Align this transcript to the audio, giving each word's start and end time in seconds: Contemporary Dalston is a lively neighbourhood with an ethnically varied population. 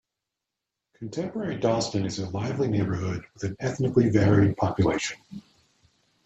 Contemporary 0.97 1.59
Dalston 1.59 2.07
is 2.07 2.17
a 2.17 2.27
lively 2.31 2.67
neighbourhood 2.67 3.23
with 3.35 3.43
an 3.43 3.55
ethnically 3.59 4.09
varied 4.09 4.57
population. 4.57 5.17